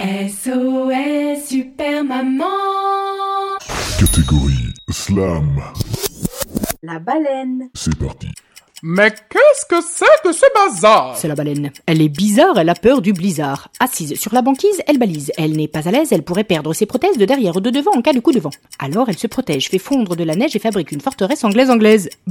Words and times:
SOS 0.00 1.46
Super 1.46 2.02
Maman 2.02 2.46
Catégorie 3.98 4.72
Slam. 4.88 5.60
La 6.82 6.98
baleine. 6.98 7.68
C'est 7.74 7.94
parti. 7.98 8.28
Mais 8.82 9.10
qu'est-ce 9.10 9.66
que 9.68 9.86
c'est 9.86 10.06
que 10.24 10.32
ce 10.32 10.46
bazar? 10.54 11.18
C'est 11.18 11.28
la 11.28 11.34
baleine. 11.34 11.70
Elle 11.84 12.00
est 12.00 12.08
bizarre, 12.08 12.58
elle 12.58 12.70
a 12.70 12.74
peur 12.74 13.02
du 13.02 13.12
blizzard. 13.12 13.68
Assise 13.78 14.18
sur 14.18 14.32
la 14.32 14.40
banquise, 14.40 14.80
elle 14.86 14.96
balise. 14.96 15.32
Elle 15.36 15.52
n'est 15.52 15.68
pas 15.68 15.86
à 15.86 15.90
l'aise, 15.90 16.12
elle 16.12 16.22
pourrait 16.22 16.44
perdre 16.44 16.72
ses 16.72 16.86
prothèses 16.86 17.18
de 17.18 17.26
derrière 17.26 17.56
ou 17.56 17.60
de 17.60 17.68
devant 17.68 17.92
en 17.92 18.00
cas 18.00 18.14
de 18.14 18.20
coup 18.20 18.32
de 18.32 18.40
vent. 18.40 18.48
Alors 18.78 19.10
elle 19.10 19.18
se 19.18 19.26
protège, 19.26 19.68
fait 19.68 19.78
fondre 19.78 20.16
de 20.16 20.24
la 20.24 20.34
neige 20.34 20.56
et 20.56 20.60
fabrique 20.60 20.92
une 20.92 21.02
forteresse 21.02 21.44
anglaise 21.44 21.68
anglaise. 21.68 22.08